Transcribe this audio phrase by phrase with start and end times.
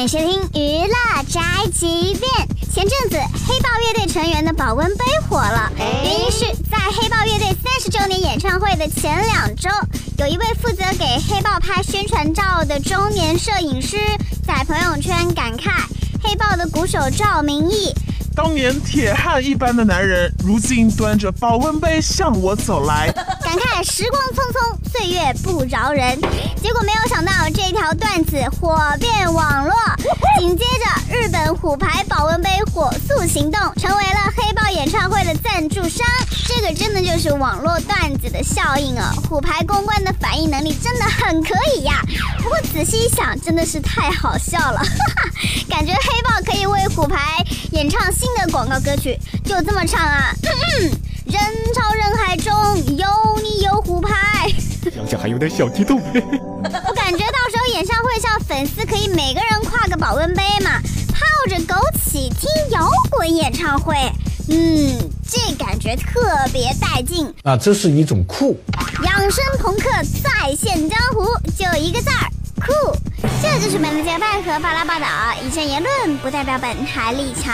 [0.00, 1.40] 迎收听娱乐宅
[1.72, 2.48] 急便。
[2.72, 9.70] 前阵子黑豹乐队成员的保温杯火了，原因是在黑豹乐队三十周年演唱会的前两周，
[10.18, 13.96] 有一位负责给黑豹拍宣传照的中年摄影师
[14.44, 15.70] 在朋友圈感慨：
[16.22, 17.94] 黑豹的鼓手赵明义。
[18.34, 26.20] 当年铁汉一般的男人，如今端着保温杯向我走来， 感慨时光匆匆，岁月不饶人。
[26.60, 29.72] 结果没有想到，这条段子火遍网络，
[30.40, 36.04] 紧接着日本虎牌保温杯火速行动，成为了黑豹演唱会的赞助商。
[36.46, 39.14] 这个真的就是网络段子的效应啊！
[39.28, 42.02] 虎牌公关的反应能力真的很可以呀。
[42.38, 45.30] 不过仔细一想，真的是太好笑了，哈 哈
[45.68, 47.13] 感觉黑豹可以为虎牌
[47.84, 50.34] 演唱新的广告歌曲，就这么唱啊！
[51.26, 51.38] 人
[51.74, 52.50] 潮人海中
[52.96, 53.06] 有
[53.42, 54.48] 你有虎牌，
[54.90, 56.00] 想想还有点小激动。
[56.64, 60.80] 我感觉到时候演唱会上粉丝可以每个人挎个保温杯嘛，
[61.12, 63.94] 泡着枸杞听摇滚演唱会。
[64.48, 64.98] 嗯，
[65.28, 66.22] 这感觉特
[66.54, 67.54] 别带劲啊！
[67.54, 68.58] 这是一种酷。
[69.02, 69.90] 养生朋克
[70.22, 71.26] 再现江湖，
[73.74, 75.06] 是本台饭和巴拉报道，
[75.42, 77.52] 以上言论不代表本台立场。